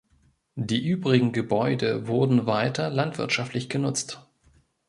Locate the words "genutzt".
3.69-4.25